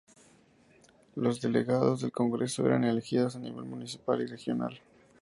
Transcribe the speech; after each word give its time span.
Los 1.15 1.41
delegados 1.41 2.01
del 2.01 2.11
Congreso 2.11 2.65
eran 2.65 2.85
elegidos 2.85 3.35
a 3.35 3.39
nivel 3.39 3.65
municipal 3.65 4.19
y 4.23 4.25
regional. 4.25 4.81